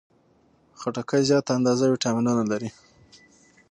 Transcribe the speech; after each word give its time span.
خټکی 0.79 1.21
زیاته 1.29 1.51
اندازه 1.57 1.83
ویټامینونه 1.87 2.43
لري. 2.51 2.69